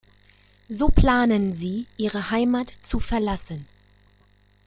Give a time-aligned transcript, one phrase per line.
[0.67, 3.67] So planen sie, ihre Heimat zu verlassen.